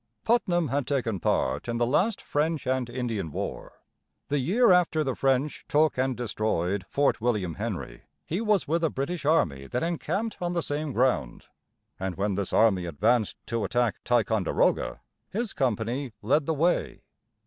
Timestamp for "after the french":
4.71-5.63